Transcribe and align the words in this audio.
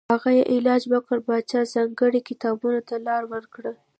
هغه 0.13 0.29
یې 0.37 0.43
علاج 0.53 0.81
وکړ 0.93 1.17
پاچا 1.27 1.61
ځانګړي 1.73 2.21
کتابتون 2.29 2.75
ته 2.87 2.95
لاره 3.05 3.27
ورکړه. 3.33 3.73